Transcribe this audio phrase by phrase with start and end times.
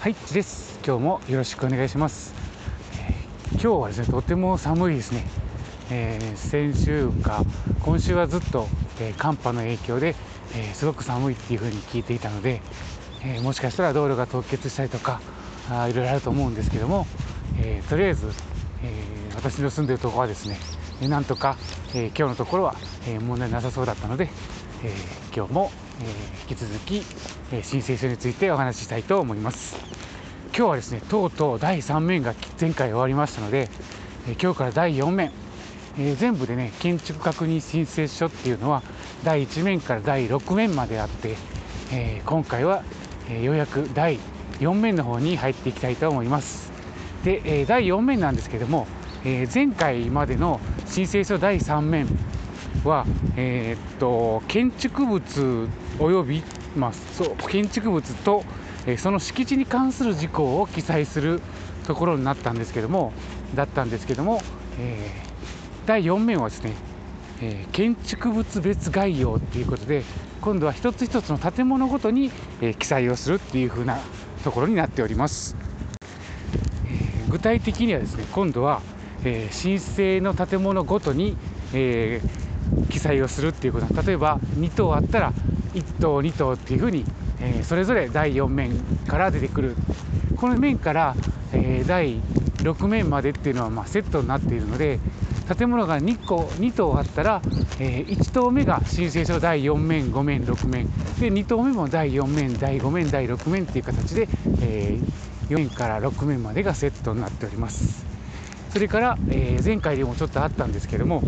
[0.00, 0.78] はい、です。
[0.86, 2.32] 今日もよろしくお願いします。
[3.54, 5.24] 今日はですね、とても寒いですね。
[5.90, 7.44] えー、先週か
[7.80, 8.68] 今週はずっと、
[9.00, 10.14] えー、寒波の影響で、
[10.54, 12.62] えすごく寒いっていう風に聞いていたので、
[13.24, 15.20] えもしかしたら道路が凍結したりとか
[15.68, 17.08] あいろいろあると思うんですけども、
[17.58, 18.28] えとりあえず、
[18.84, 19.02] え
[19.34, 20.60] 私の住んでるとこはですね、
[21.08, 21.56] なんとか、
[21.92, 22.76] え今日のところは、
[23.08, 24.30] え問題なさそうだったので、
[24.84, 24.94] え
[25.34, 26.04] 今日も、え
[26.48, 27.02] 引き続き、
[27.52, 29.76] え申請書についてお話ししたいと思います。
[30.56, 33.68] 今日はですねとうとう第3面が前回終わりましたので、
[34.28, 35.32] え今日から第4面、
[35.98, 38.82] え全部でね建築確認申請書っていうのは
[39.24, 41.36] 第1面から第6面まであって、
[41.92, 42.84] え今回は、
[43.28, 44.18] えようやく第
[44.60, 46.70] 4面の方に入っていきたいと思います。
[47.24, 48.86] で、え第4面なんですけども、
[49.24, 52.06] え前回までの申請書第3面
[52.84, 53.04] は、
[53.36, 55.68] えー、っと建築物
[55.98, 56.42] および、
[56.76, 58.44] まあ、そう建築物と、
[58.86, 61.40] えー、その敷地に関する事項を記載する
[61.86, 63.12] ところになったんですけども
[63.54, 64.40] だったんですけども、
[64.78, 66.72] えー、第4面はですね、
[67.40, 70.04] え建築物別概要っていうことで
[70.40, 73.98] 今度は一つ一つの建物ごとに、え記載をするっていう風な
[74.44, 75.56] ところになっております、
[76.86, 78.82] え具体的にはですね今度は、
[79.24, 81.36] え申請の建物ごとに、
[81.72, 82.47] えー
[82.98, 85.32] 記載をするっていうこと例えば2頭あったら
[85.74, 87.04] 1頭2頭っていうふうに、
[87.40, 89.76] えー、それぞれ第4面から出てくる。
[90.36, 91.16] この面から、
[91.52, 92.20] えー、第
[92.62, 95.00] 6面までっていうのはまあセットになっているので
[95.56, 97.42] 建物が2個2棟あったら、
[97.80, 100.86] えー、1棟目が申請書第4面5面6面。
[101.20, 104.28] で2棟目も第4面第5面第6面っていう形で、
[104.60, 108.07] えー、4面から6面までがセットになっております。
[108.70, 111.22] それから、えー、前回でもちょっとあったんですけども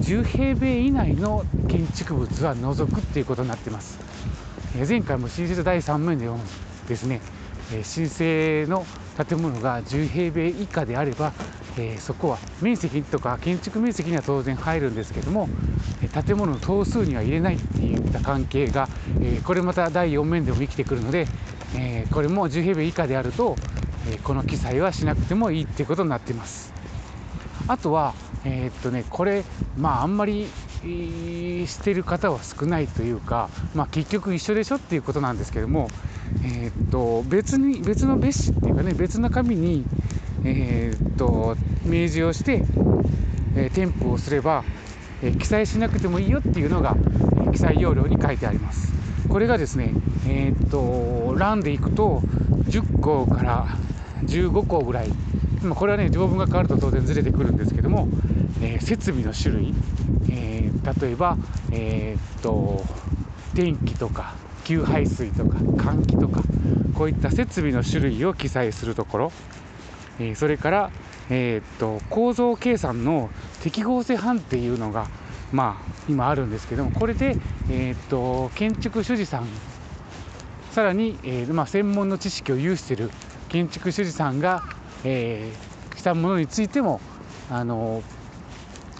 [0.00, 3.98] 10平米以内の建築物は除くっていうことになってます、
[4.76, 6.28] え前回も新設第3面で
[6.88, 7.20] ですね、
[7.72, 8.86] え申請の
[9.28, 11.32] 建物が10平米以下であれば、
[11.76, 15.48] えそこは面積とか建築面積には当然入るんですけども
[16.24, 18.88] 建物の棟数には入れないっていった関係が、
[19.22, 21.28] えこれまた第4面でも生きてくるので、
[21.76, 23.58] えこれも10平米以下であると、
[24.08, 26.79] えこの記載はしなくてもいいっていうことになっています。
[27.68, 29.44] あとはえー、っとねこれ
[29.76, 30.46] まああんまり
[30.82, 35.88] してる方は少ないというか、まあ、結局一緒でしょっていうことなんですけども、
[36.42, 39.84] えー、っと別に別の別紙っていうかね別の紙に、
[40.44, 42.64] えー、っと明示をして、
[43.56, 44.64] えー、添付をすれば、
[45.22, 46.96] え、記載しなくてもいいよっていうのが、
[47.46, 48.92] え、記載要領に書いてあります。
[49.28, 49.92] これがですね、
[50.26, 52.22] え、っと欄でいくと
[52.68, 53.66] 10個から
[54.24, 55.12] 15個ぐらい
[55.62, 58.08] まあ、これはね条文が変わると当然ずれてくるんですけども、
[58.62, 59.74] えー、設備の種類、
[60.30, 61.36] えー、例えば、
[61.70, 62.84] えー、っと
[63.54, 64.34] 電気とか
[64.64, 66.42] 給排水とか換気とか
[66.94, 69.32] こういった設備の種類を記載するところ、
[70.18, 70.90] えそれから、
[71.30, 73.30] えっと構造計算の
[73.62, 75.08] 適合性判っていうのが
[75.50, 77.36] まあ今あるんですけどもこれで、
[77.70, 79.46] えっと建築主事さん
[80.72, 83.10] さらに、えまあ、専門の知識を有している
[83.48, 84.62] 建築主事さんが
[85.04, 87.00] えー、したものについても
[87.50, 88.02] あの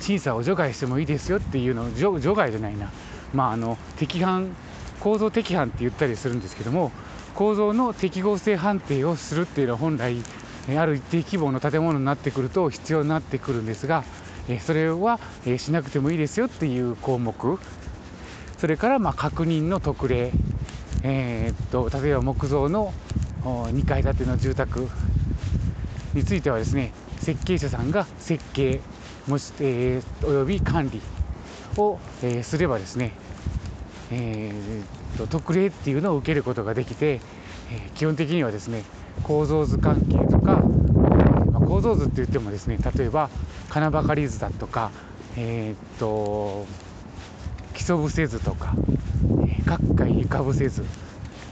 [0.00, 2.90] 審査を除外してもいいですよっていうのを除除外じゃないな、
[3.32, 4.54] まあ、あの適反
[5.00, 6.92] 構造適反って言ったりするんですけども
[7.34, 10.16] 構造の適合性判定をするっていうのは本来
[10.76, 14.04] ある一定規模の建物になってくると必要になってくるんですが
[14.60, 15.18] それは
[15.58, 17.58] しなくてもいいですよっていう項目。
[18.58, 20.32] それからま確認の特例、
[21.02, 22.92] えー、っと例えば木造の
[23.42, 24.88] 2階建ての住宅。
[26.14, 28.80] についてはですね設計者さんが設計
[29.26, 31.00] もし、えー、および管理
[31.76, 33.12] を、えー、すればですね、
[34.10, 37.20] えーと、特例っていうのを受けることができて、
[37.70, 38.84] え、基本的にはですね
[39.22, 40.60] 構造図関係とか、
[41.52, 43.30] まあ、構造図って言ってもですね例えば
[43.68, 44.90] 金ばかり図だとか、
[45.36, 46.66] えーと、
[47.74, 48.74] 基礎伏せ図とか、
[49.46, 50.84] えー、各階床伏せ図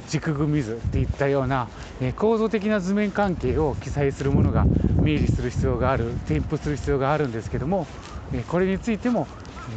[0.08, 1.68] 軸組図っていったような、
[2.00, 4.66] え構造的な図面関係を記載するものが
[5.02, 7.86] 明示する必要がある添付する必要があるんですけども、
[8.32, 9.28] えこれについても、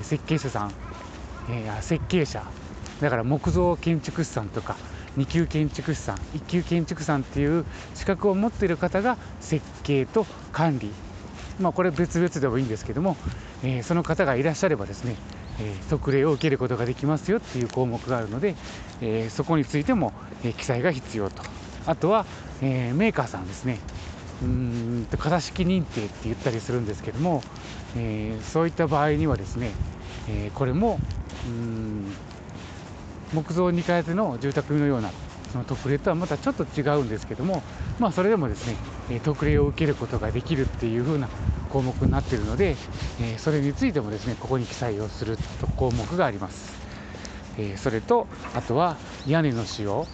[0.03, 0.74] 設計者さん、
[1.50, 2.44] え設計者
[3.01, 4.77] だから木造建築士さんとか
[5.18, 10.92] 2級建築士さん1級建築士さんっていう資格を持っている方が設計と管理。
[11.59, 13.18] まあこれ別々でもいいんですけども、
[13.63, 15.18] え、その方がいらっしゃればですね
[15.59, 18.56] え特例を受けることができますよっていう項目があるので、
[19.01, 20.13] えそこについても、
[20.45, 21.62] え記載が必要と。
[21.85, 22.25] あとは、
[22.62, 23.80] えメーカーさんですね
[24.41, 27.44] うんと型式認定って言ったりするんですけども、
[27.95, 29.71] えそういった場合にはですね、
[30.27, 31.00] えこれも
[31.45, 32.15] うん
[33.33, 35.12] 木造2階建ての住宅のような
[35.51, 37.62] その特例とはまたちょっと違うんですけども、
[38.00, 38.75] まあ、それでもですね、
[39.09, 41.29] え特例を受けることができるっていう風な
[41.71, 42.75] 項目になっているので、
[43.21, 45.38] えそれについてもですねここに記載をする
[45.77, 46.75] 項目があります。
[47.57, 48.97] えそれとあとは
[49.27, 50.07] 屋根の使用、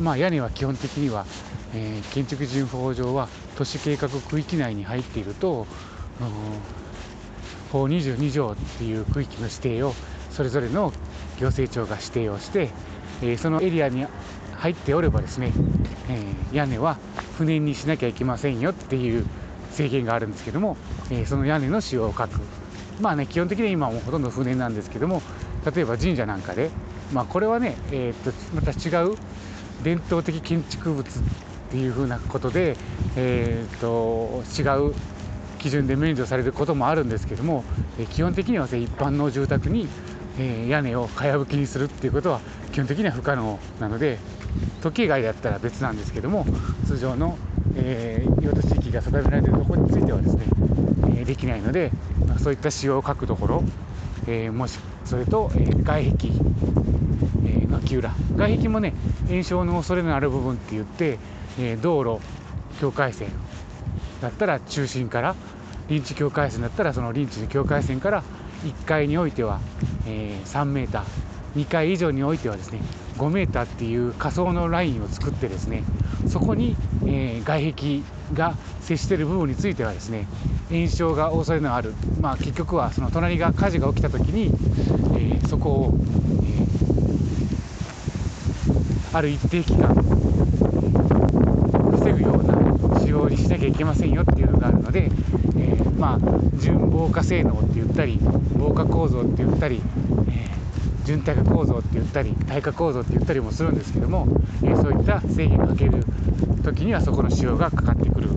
[0.00, 1.26] まあ、屋根は基本的には、
[1.74, 5.66] えー、建築基準法上は都市計画区域内に入っていると、
[7.70, 9.94] 法22条っていう区域の指定を
[10.30, 10.92] それぞれの
[11.38, 12.70] 行政庁が指定をして、
[13.22, 14.06] えー、そのエリアに
[14.56, 15.52] 入っておればですね、
[16.08, 16.98] えー、屋根は
[17.36, 19.26] 不燃にしなきゃいけませんよっていう
[19.70, 20.76] 制限があるんですけども、
[21.10, 22.40] え、その屋根の使用を書く。
[23.00, 25.22] まあね基本的には今もほとんど不燃なんですけども
[25.74, 26.70] 例えば神社なんかで、
[27.14, 29.16] まあ、これはね、えー、とまた違う
[29.82, 31.22] 伝統的建築物っ
[31.70, 32.76] ていうふうなことで、
[33.16, 34.94] えー、と違う
[35.58, 37.64] 基準で免除されることもあるんですけども、
[37.98, 39.88] え基本的には、一般の住宅に、
[40.38, 42.40] え屋根をかやぶきにするっていうことは
[42.72, 44.18] 基本的には不可能なので
[44.80, 46.46] 時計外だったら別なんですけども
[46.86, 47.36] 通常の、
[47.74, 50.44] えー、用途地域が定められているところについてはですね、
[51.18, 51.90] え、できないので、
[52.42, 53.64] そういった使用を書くところ、
[54.26, 56.30] え、もしそれと、え外壁、
[57.70, 58.94] え軒裏外壁もね
[59.28, 61.18] 炎症の恐れのある部分って言って、
[61.58, 62.20] え道路
[62.80, 63.28] 境界線
[64.20, 65.34] だったら中心から
[65.88, 68.22] 臨地境界線だったらその臨地の境界線から
[68.64, 69.60] 1階においては、
[70.06, 71.04] えー、3メーター
[71.56, 72.80] 2階以上においてはですね
[73.16, 75.82] 5メーターっていう仮想のラインを作ってですね
[76.28, 78.00] そこに、えー、外壁
[78.34, 80.26] が接している部分についてはですね
[80.70, 84.46] 炎症が恐れのある、まあ、結局はその隣が火事が起きた時に、
[85.18, 87.09] えー、そこを、えー、
[89.12, 89.92] ある一定期間
[91.90, 96.18] 防ぐような仕様にしなきゃいけませんよっていうのがあるので、えー、まあ
[96.58, 98.20] 純防火性能って言ったり
[98.56, 99.82] 防火構造って言ったり、
[100.28, 104.28] えー、純耐火構造って言ったり耐火構造って言ったりもするんですけども、
[104.62, 106.04] えー、そういった制限をかける
[106.62, 108.30] 時にはそこの使用がかかってくる。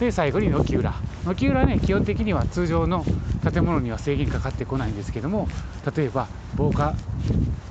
[0.00, 0.94] で最後に軒裏
[1.34, 3.04] 軒裏はね基本的には通常の
[3.52, 5.48] 建物には制限かかってこないんですけども
[5.96, 6.94] 例えば防火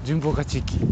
[0.03, 0.85] 準防火地域で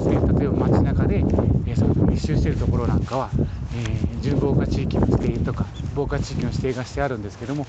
[0.00, 3.30] すね例えば街中で、えー、その密集しているところなんかは、
[3.74, 7.66] えー、準防火地域の指定とか防火地域の指定がしてあるんですけども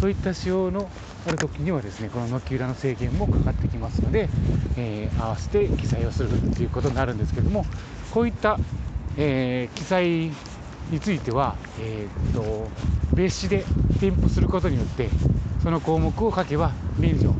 [0.00, 0.90] そういった仕様の
[1.26, 4.28] ある時にはですねこの軒裏の制限もかかってきますので、
[4.76, 7.64] えー、合わせて記載をするということになるんですけども
[8.10, 8.58] こういった、
[9.18, 10.30] え記載
[10.90, 12.68] については、えー、っと
[13.14, 13.64] 別紙で
[14.00, 15.08] 添付することによって
[15.62, 17.34] その項目を書けば免除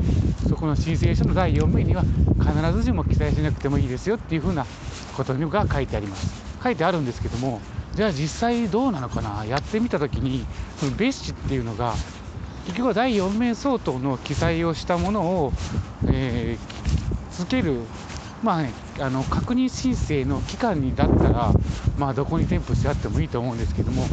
[0.48, 2.04] そこの申請書の第4名には
[2.40, 4.66] 必ずしも記載しなくてもいいですよっていうふうな
[5.16, 6.48] ことが書いてあります。
[6.62, 7.60] 書いてあるんですけども
[7.94, 9.44] じゃあ実際どうなのかな？
[9.44, 10.44] やってみた時に
[10.78, 11.94] その別紙っていうのが
[12.66, 15.52] 結局は第4名相当の記載をしたものを、
[16.06, 17.80] えー、つける
[18.42, 21.52] まあね、あの確認申請の期間にだったら、
[21.98, 24.06] まあ、どこに添付してあってもいいと思うんですけども、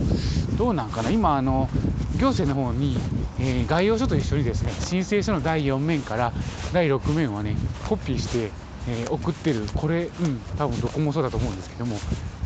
[0.58, 1.70] どうなんかな、今、あの
[2.18, 2.98] 行政の方に、
[3.40, 6.34] えー、概要書と一緒にですね申請書の第4面から
[6.74, 7.56] 第6面はね、
[7.88, 8.52] コピーして、
[8.88, 11.96] えー、送ってる、これ、うん、多分どこもそうだと思うんですけども、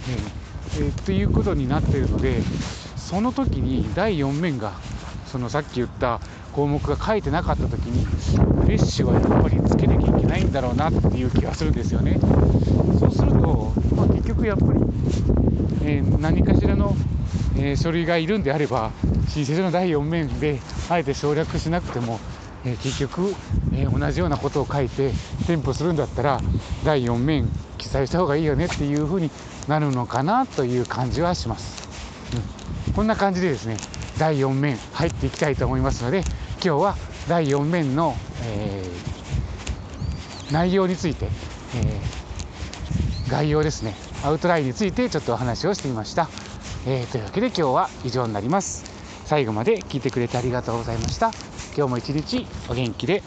[0.09, 2.41] えーえー、っていうことになってるので、
[2.95, 4.73] その時に第4面が、
[5.29, 6.19] そのさっき言った
[6.53, 8.03] 項目が書いてなかった時に
[8.63, 12.19] フレッシュはやっぱりつけなきゃいけないんだろうなっていう気がするんですよね。
[12.99, 14.79] そうすると、まあ、結局やっぱり、
[15.83, 16.95] えー、何かしらの、
[17.57, 18.91] えー、書類がいるんであれば
[19.27, 20.59] 申請書の第4面で
[20.89, 22.19] あえて省略しなくても、
[22.65, 23.35] えー、結局、
[23.73, 25.11] え同じようなことを書いて
[25.45, 26.41] 添付するんだったら
[26.83, 29.29] 第4面記載した方がいいよねっていうふうに
[29.67, 31.87] なるのかなという感じはします、
[32.87, 33.77] うん、こんな感じでですね
[34.19, 36.19] 第4面入っていきたいと思いますので
[36.55, 36.95] 今日は
[37.27, 41.29] 第4面の、えー、内容について、
[41.75, 43.95] えー、概要ですね。
[44.23, 46.29] アウトラインについてちょっとお話をしてみました、
[46.85, 48.83] えー、というわけで今日は以上になります。
[49.25, 51.31] 最後まで聞いてくれてありがとうございました。
[51.77, 53.23] 今日も一日お元気で。